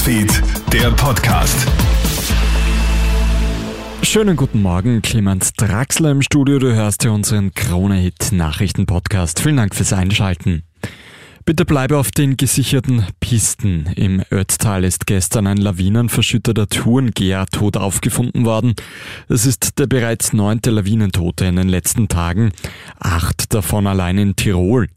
[0.00, 1.68] Newsfeed, der Podcast.
[4.02, 6.58] Schönen guten Morgen, Clemens Draxler im Studio.
[6.58, 9.40] Du hörst ja unseren Krone-Hit Nachrichten-Podcast.
[9.40, 10.62] Vielen Dank fürs Einschalten.
[11.44, 13.90] Bitte bleibe auf den gesicherten Pisten.
[13.94, 18.74] Im Ötztal ist gestern ein lawinenverschütteter Tourengeher tot aufgefunden worden.
[19.28, 22.52] Es ist der bereits neunte Lawinentote in den letzten Tagen,
[23.00, 24.88] acht davon allein in Tirol.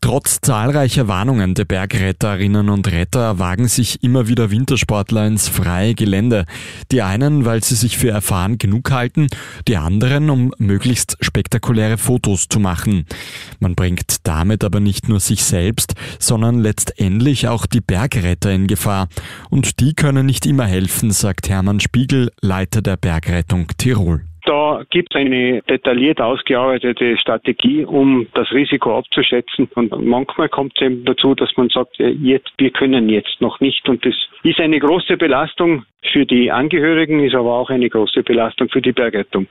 [0.00, 6.44] Trotz zahlreicher Warnungen der Bergretterinnen und Retter wagen sich immer wieder Wintersportler ins freie Gelände.
[6.92, 9.26] Die einen, weil sie sich für erfahren genug halten,
[9.66, 13.06] die anderen, um möglichst spektakuläre Fotos zu machen.
[13.58, 19.08] Man bringt damit aber nicht nur sich selbst, sondern letztendlich auch die Bergretter in Gefahr.
[19.50, 24.24] Und die können nicht immer helfen, sagt Hermann Spiegel, Leiter der Bergrettung Tirol.
[24.90, 29.68] Gibt es eine detailliert ausgearbeitete Strategie, um das Risiko abzuschätzen.
[29.74, 33.88] Und manchmal kommt es eben dazu, dass man sagt, jetzt, wir können jetzt noch nicht.
[33.88, 38.68] Und das ist eine große Belastung für die Angehörigen, ist aber auch eine große Belastung
[38.68, 39.46] für die Bergrettung.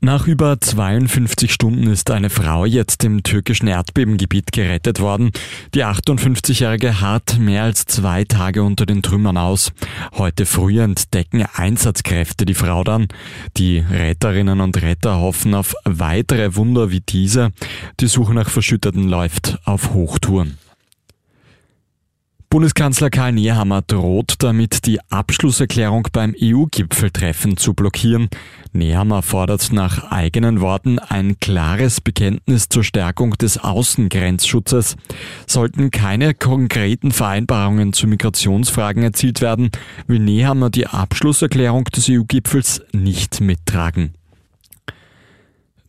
[0.00, 5.30] Nach über 52 Stunden ist eine Frau jetzt im türkischen Erdbebengebiet gerettet worden.
[5.74, 9.72] Die 58-Jährige harrt mehr als zwei Tage unter den Trümmern aus.
[10.12, 13.08] Heute früh entdecken Einsatzkräfte die Frau dann.
[13.56, 17.52] Die Retterinnen und Retter hoffen auf weitere Wunder wie diese.
[17.98, 20.58] Die Suche nach Verschütteten läuft auf Hochtouren.
[22.56, 28.30] Bundeskanzler Karl Nehammer droht damit, die Abschlusserklärung beim EU-Gipfeltreffen zu blockieren.
[28.72, 34.96] Nehammer fordert nach eigenen Worten ein klares Bekenntnis zur Stärkung des Außengrenzschutzes.
[35.46, 39.70] Sollten keine konkreten Vereinbarungen zu Migrationsfragen erzielt werden,
[40.06, 44.14] will Nehammer die Abschlusserklärung des EU-Gipfels nicht mittragen.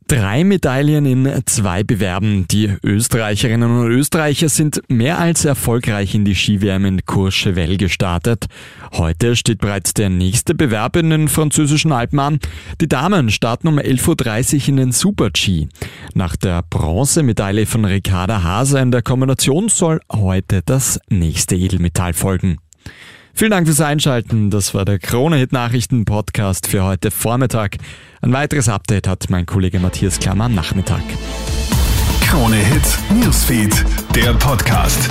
[0.07, 2.47] Drei Medaillen in zwei Bewerben.
[2.47, 8.45] Die Österreicherinnen und Österreicher sind mehr als erfolgreich in die Skiwärme in Courchevel gestartet.
[8.93, 12.39] Heute steht bereits der nächste Bewerb in den französischen Alpen an.
[12.79, 15.67] Die Damen starten um 11.30 Uhr in den Super-G.
[16.13, 22.59] Nach der Bronzemedaille von Ricarda Hase in der Kombination soll heute das nächste Edelmetall folgen.
[23.37, 24.49] Vielen Dank fürs Einschalten.
[24.49, 27.77] Das war der Krone-Hit-Nachrichten-Podcast für heute Vormittag.
[28.19, 31.03] Ein weiteres Update hat mein Kollege Matthias Klammer am Nachmittag.
[32.21, 35.07] Krone-Hit Newsfeed, der Podcast.